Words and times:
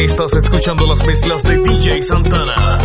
Estás 0.00 0.32
escuchando 0.32 0.86
las 0.86 1.06
mezclas 1.06 1.42
de 1.42 1.58
DJ 1.58 2.02
Santana. 2.02 2.78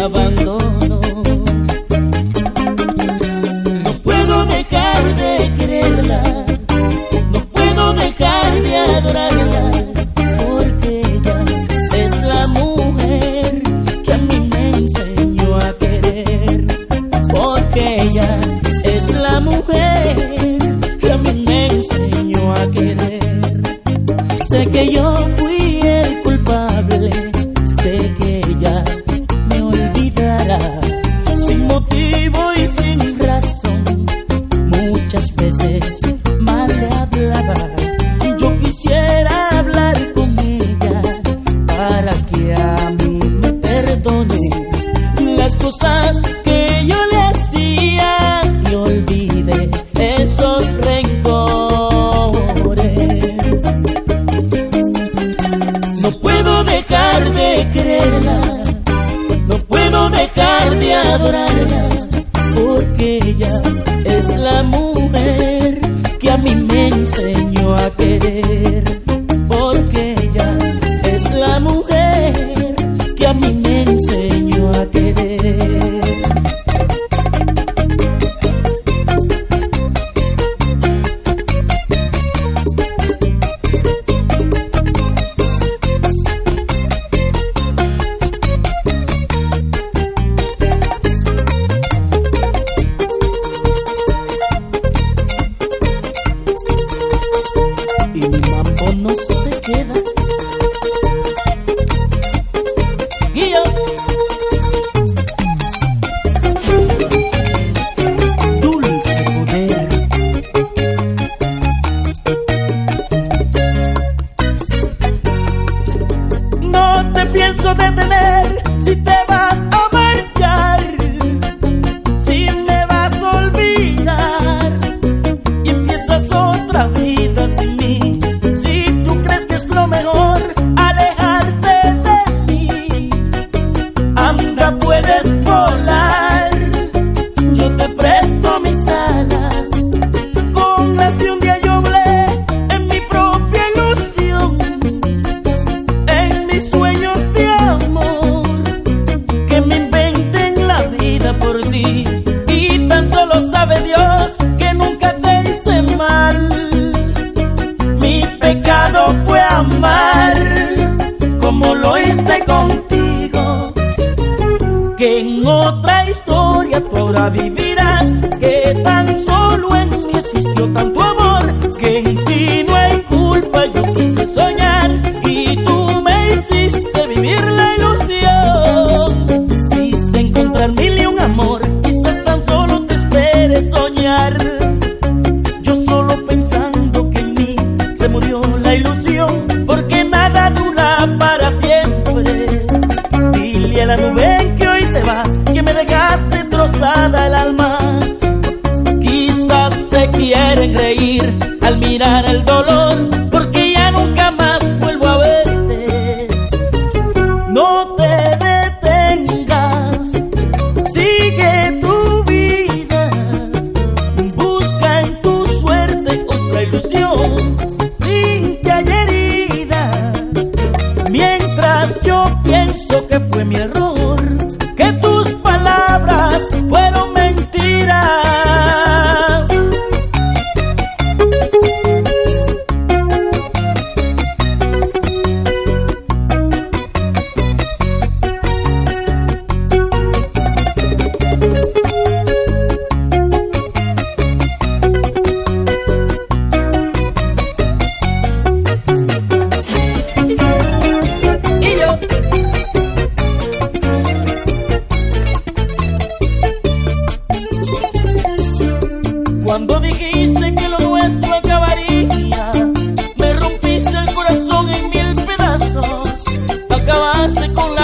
alabanza. 0.00 0.39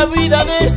vida 0.08 0.44
de 0.44 0.58
este 0.58 0.75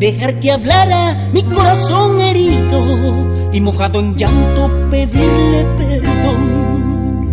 dejar 0.00 0.40
que 0.40 0.50
hablara 0.50 1.14
mi 1.32 1.42
corazón 1.44 2.20
herido 2.20 3.50
y 3.52 3.60
mojado 3.60 4.00
en 4.00 4.16
llanto 4.16 4.70
pedirle 4.90 5.66
perdón. 5.76 7.26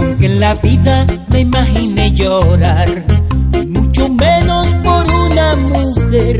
Nunca 0.00 0.26
en 0.26 0.40
la 0.40 0.54
vida 0.54 1.06
me 1.30 1.40
imaginé 1.40 2.12
llorar, 2.12 2.88
mucho 3.68 4.08
menos 4.08 4.66
por 4.84 5.04
una 5.10 5.56
mujer, 5.56 6.38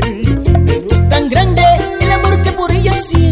pero 0.65 0.87
es 0.91 1.09
tan 1.09 1.29
grande 1.29 1.63
el 2.01 2.11
amor 2.11 2.41
que 2.41 2.51
por 2.51 2.71
ella 2.71 2.93
siento 2.93 3.26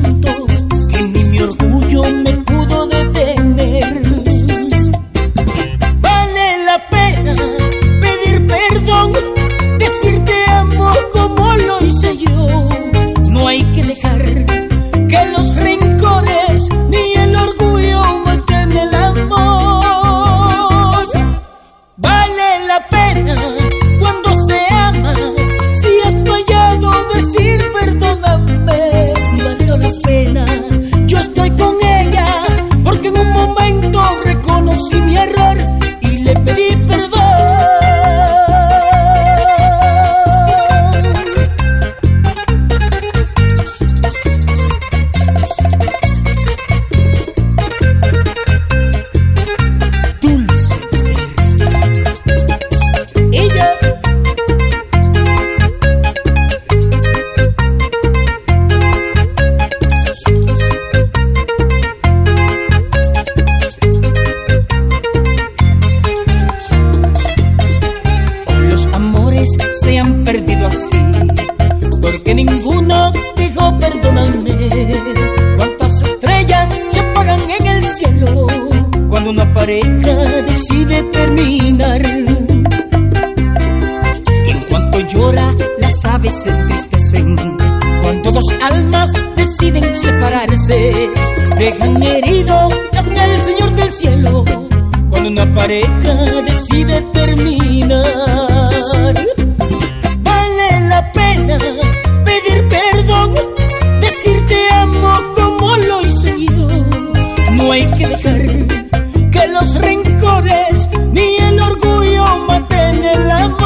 no 107.65 107.71
hay 107.71 107.85
que 107.85 108.07
dejar 108.07 109.31
que 109.31 109.47
los 109.47 109.75
rencores 109.81 110.89
ni 111.11 111.35
el 111.37 111.59
orgullo 111.59 112.25
maten 112.47 113.03
el 113.03 113.31
amor. 113.31 113.64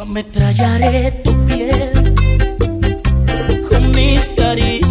Ametrallaré 0.00 1.10
tu 1.22 1.32
piel 1.44 2.14
con 3.68 3.90
mis 3.90 4.30
caricias. 4.30 4.89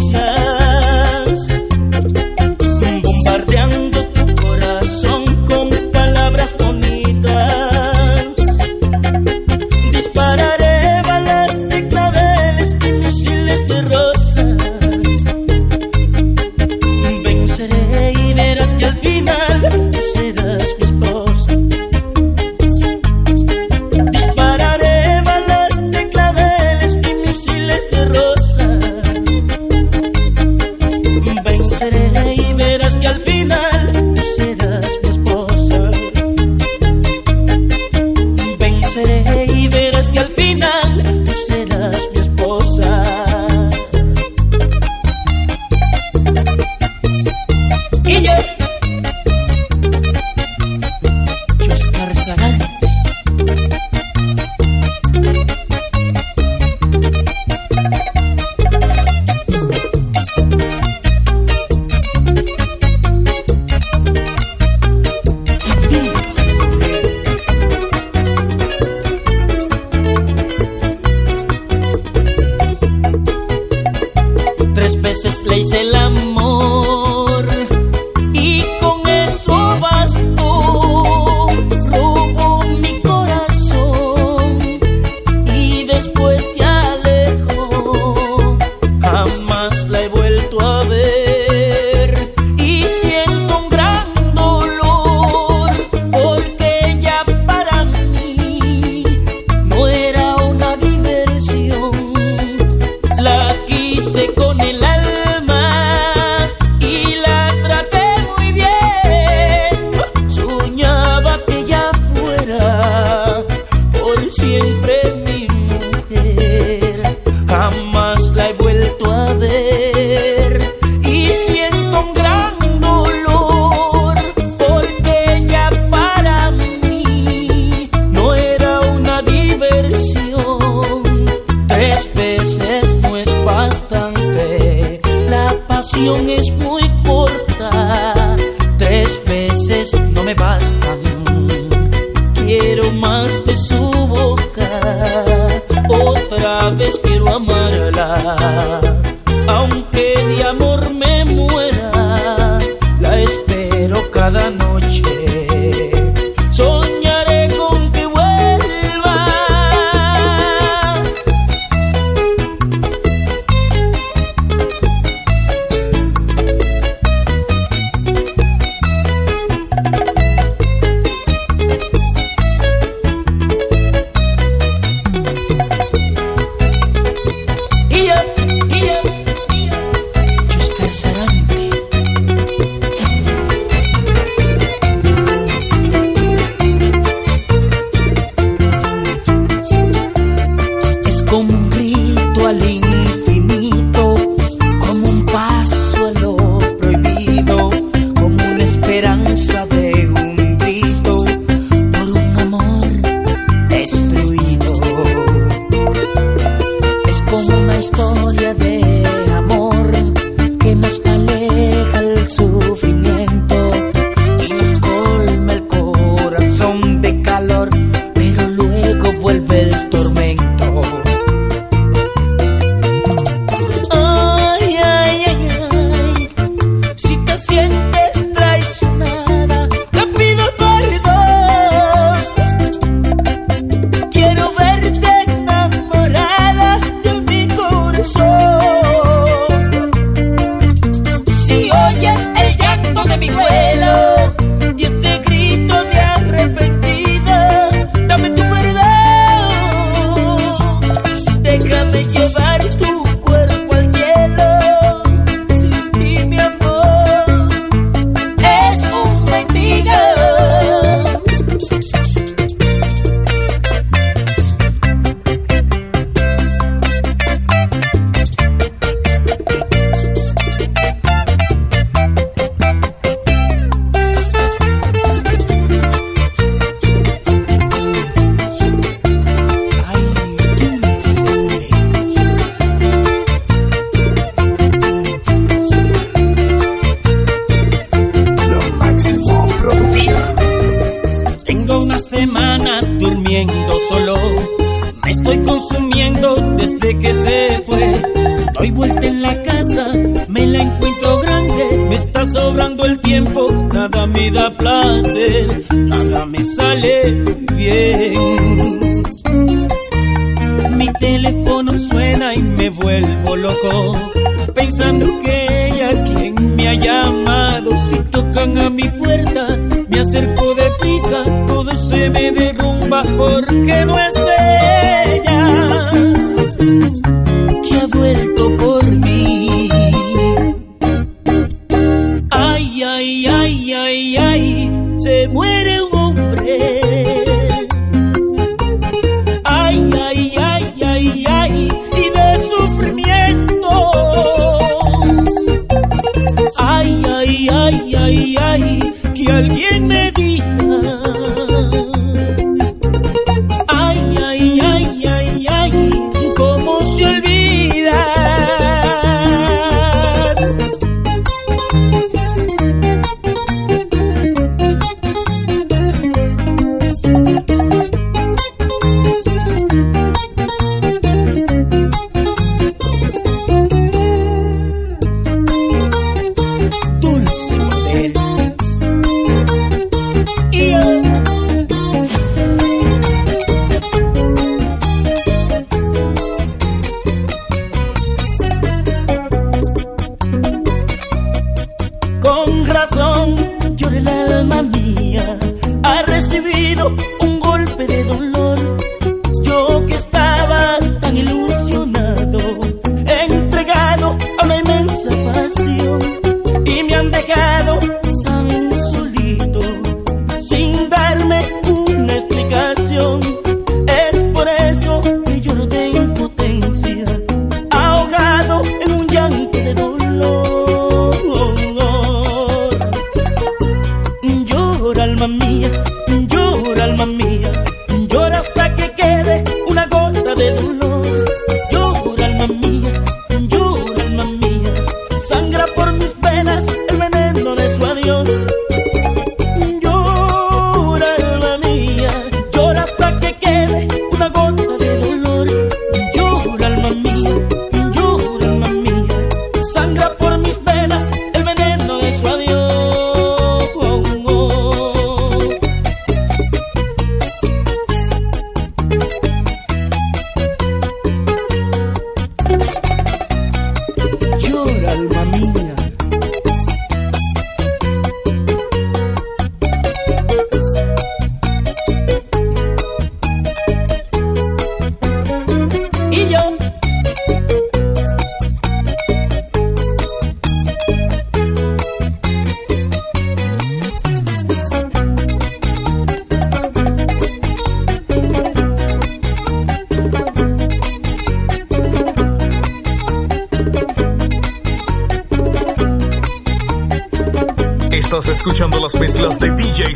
¿Quién 349.60 349.88
me 349.88 350.10
dijo? 350.12 350.29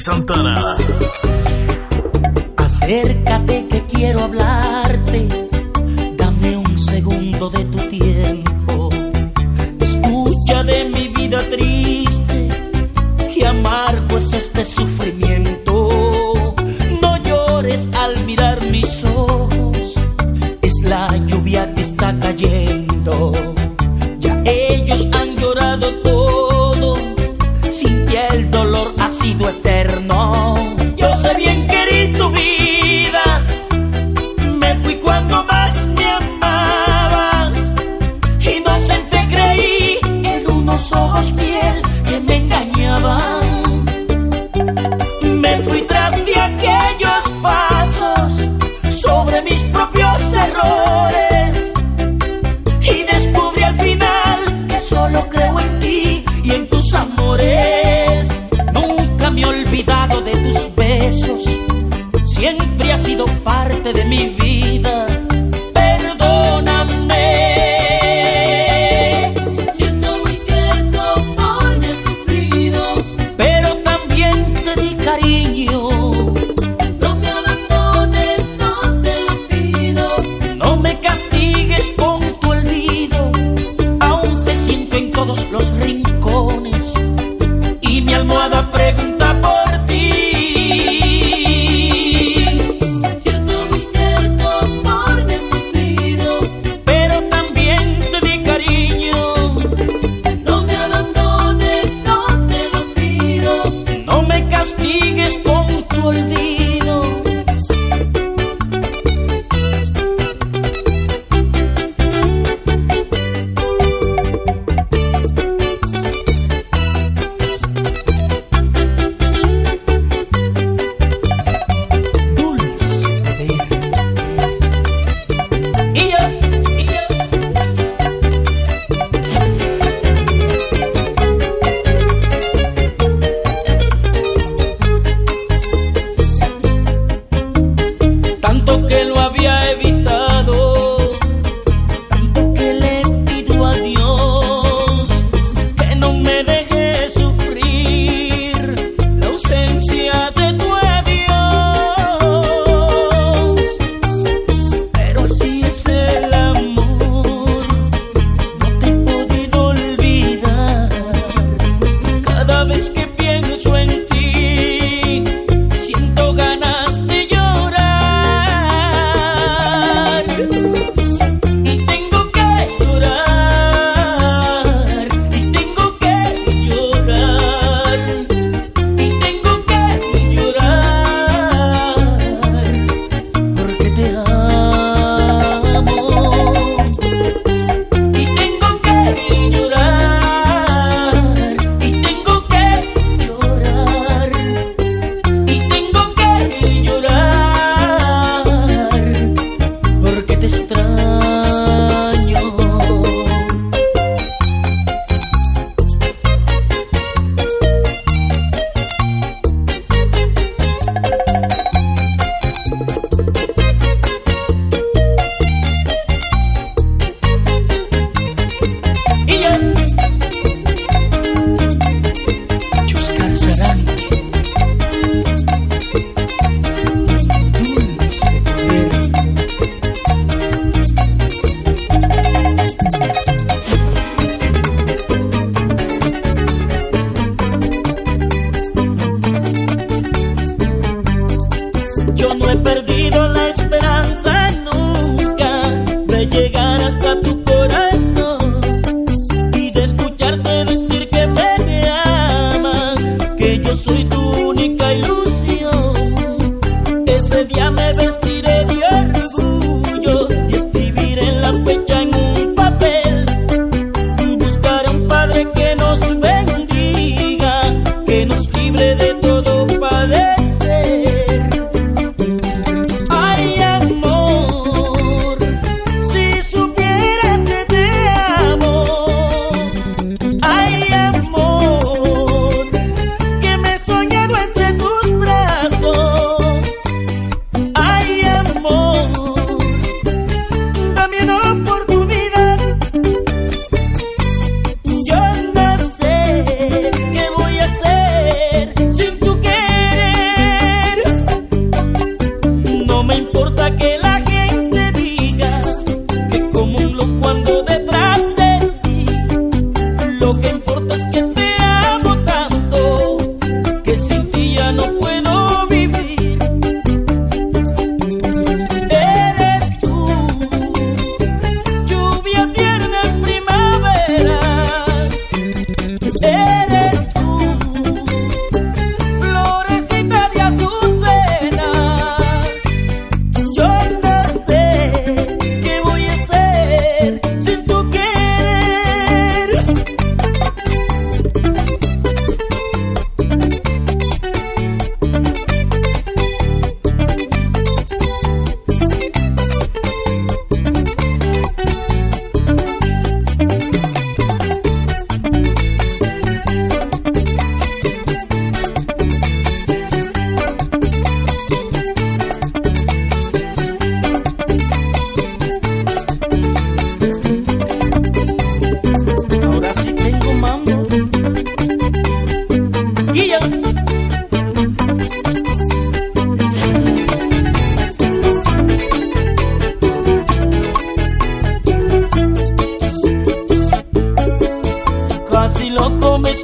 Santana. 0.04 0.43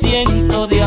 siento 0.00 0.66
de 0.66 0.79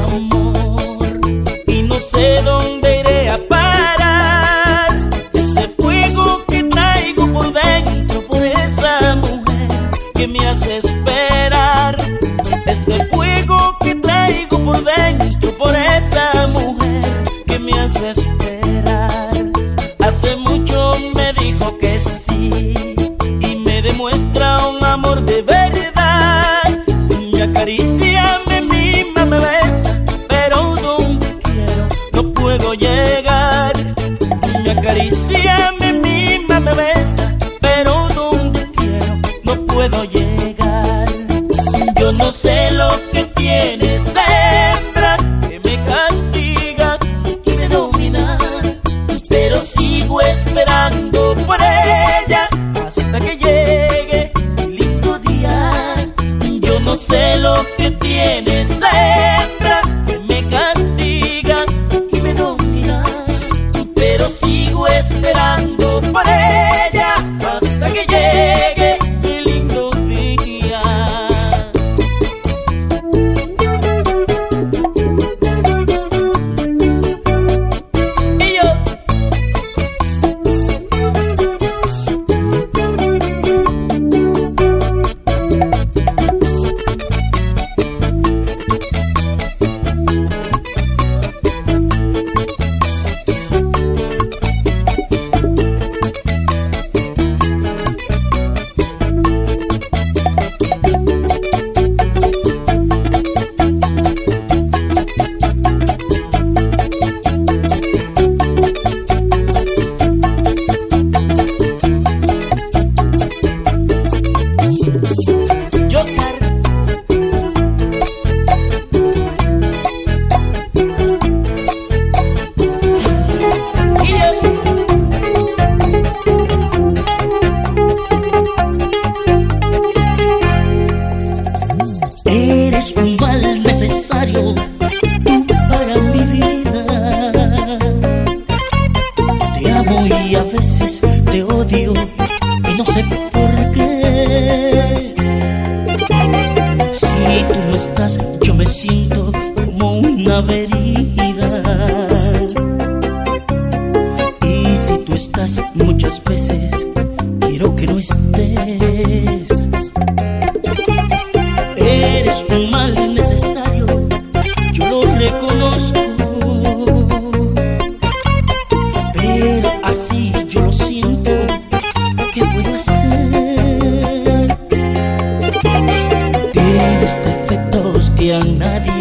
tiang 178.23 178.55
nadi 178.55 178.92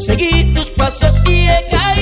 seguí 0.00 0.44
tus 0.54 0.70
pasos 0.70 1.20
y 1.26 1.48
he 1.48 1.66
caído 1.70 1.99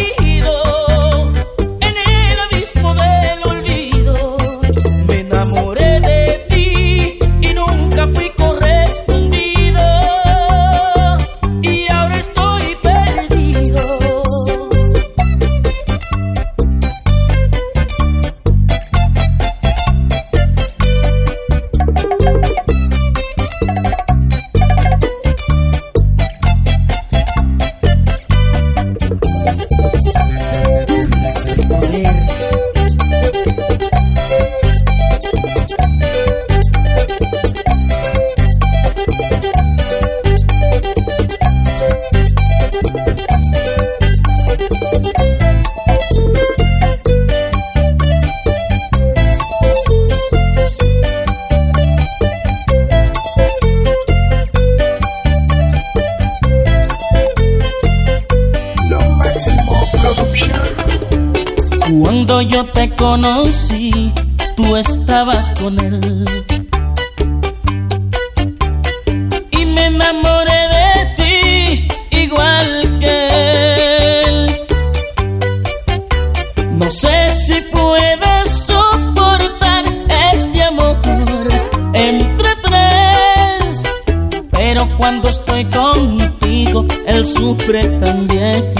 contigo, 86.72 86.86
él 87.06 87.26
sufre 87.26 87.82
también. 88.00 88.72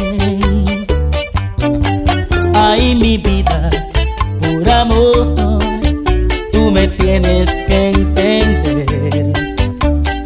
Ay, 2.55 2.95
mi 2.97 3.19
vida, 3.19 3.69
por 4.41 4.71
amor, 4.71 5.35
tú 6.53 6.71
me 6.71 6.89
tienes 6.89 7.55
que 7.69 7.91
entender. 7.91 9.33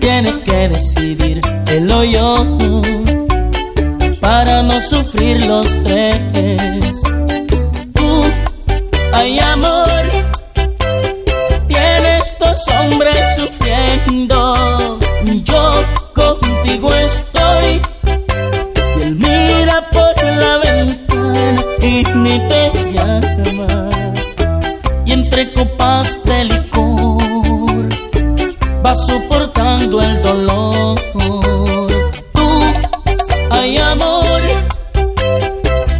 Tienes 0.00 0.38
que 0.38 0.68
decidir 0.68 1.40
él 1.68 1.92
o 1.92 2.04
yo 2.04 2.58
para 4.20 4.62
no 4.62 4.80
sufrir 4.80 5.44
los 5.44 5.68
tres. 5.84 7.02
Tú, 7.94 8.20
ay, 9.12 9.38
amor, 9.38 9.88
tienes 11.68 12.34
dos 12.38 12.68
hombres 12.68 13.36
sufriendo. 13.36 14.01
Copas 25.54 26.24
de 26.24 26.44
licor 26.44 27.88
va 28.84 28.94
soportando 28.94 30.00
el 30.00 30.22
dolor. 30.22 30.98
Tú, 32.32 32.48
ay 33.50 33.78
amor, 33.78 34.42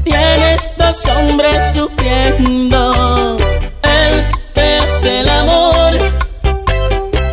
tienes 0.05 0.77
dos 0.77 1.07
hombres 1.07 1.73
sufriendo. 1.75 3.37
Él 3.83 4.25
hace 4.57 5.21
el 5.21 5.29
amor 5.29 5.93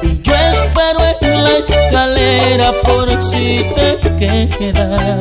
y 0.04 0.22
yo 0.22 0.34
espero 0.36 1.00
en 1.22 1.44
la 1.44 1.58
escalera 1.58 2.74
por 2.84 3.22
si 3.22 3.66
te 3.76 4.50
queda 4.50 5.20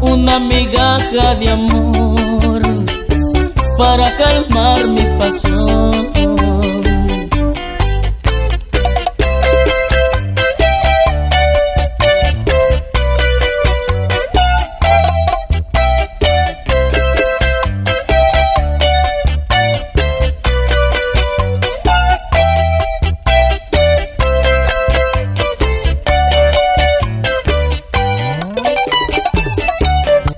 una 0.00 0.38
migaja 0.38 1.34
de 1.36 1.50
amor 1.50 1.69
calmar 4.20 4.86
mi 4.86 5.04
pasión. 5.18 6.10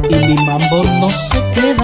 y 0.09 0.16
mi 0.26 0.35
mambo 0.47 0.83
no 1.01 1.11
se 1.11 1.39
queda. 1.55 1.82